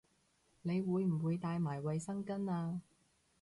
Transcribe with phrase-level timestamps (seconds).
[0.63, 2.79] 你會唔會帶埋衛生巾吖